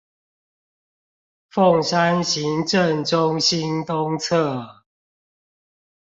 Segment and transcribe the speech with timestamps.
[1.53, 4.85] 鳳山行政中心東側